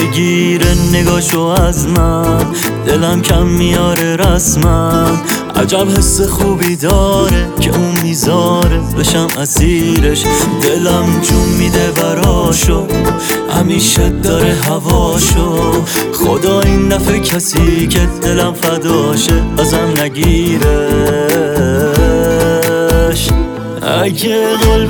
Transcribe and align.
می‌گیره 0.00 0.74
نگاشو 0.92 1.40
از 1.40 1.88
من. 1.88 2.46
دلم 2.86 3.22
کم 3.22 3.46
میاره 3.46 4.16
رسمن 4.16 5.20
عجب 5.56 5.88
حس 5.98 6.20
خوبی 6.20 6.76
داره 6.76 7.48
که 7.60 7.70
اون 7.70 7.94
می‌ذاره. 8.02 8.80
بشم 8.98 9.26
اسیرش 9.38 10.24
دلم 10.62 11.20
جون 11.22 11.48
میده 11.58 11.90
براشو. 11.90 12.86
همیشه 13.58 14.08
داره 14.08 14.54
هواشو. 14.68 15.72
خدا 16.12 16.60
این 16.60 16.88
دفعه 16.88 17.20
کسی 17.20 17.86
که 17.86 18.08
دلم 18.22 18.54
فداشه 18.54 19.42
ازم 19.58 19.94
نگیرش. 20.02 20.64
اگه 24.02 24.56
قول 24.56 24.86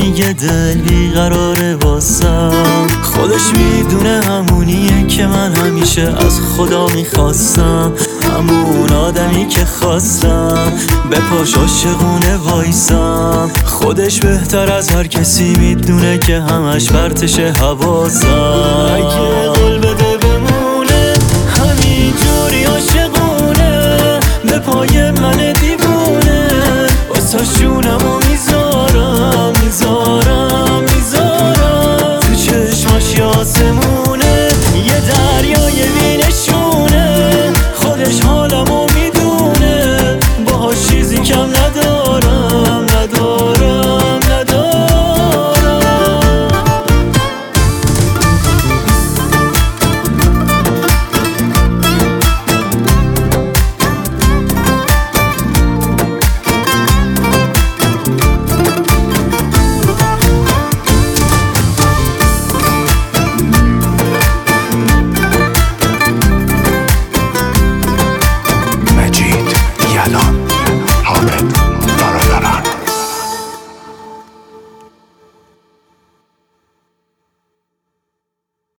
میگه 0.00 0.32
دل 0.32 0.74
بیقراره 0.74 1.74
واسم. 1.74 2.86
خودش 3.02 3.42
می‌دونه 3.58 4.20
همونیه 4.24 5.06
که 5.06 5.26
من 5.26 5.54
همیشه 5.54 6.02
از 6.02 6.40
خدا 6.40 6.86
می‌خواستم. 6.86 7.92
همون 8.22 8.92
آدمی 8.92 9.48
که 9.48 9.64
خواستم. 9.64 10.72
به 11.10 11.16
پاش 11.16 11.54
عاشقونه 11.54 12.36
وایسم. 12.36 13.50
خودش 13.64 14.20
بهتر 14.20 14.72
از 14.72 14.88
هر 14.88 15.06
کسی 15.06 15.54
می‌دونه 15.58 16.18
که 16.18 16.40
همش 16.40 16.90
برتشه 16.90 17.52
حواسم. 17.60 19.49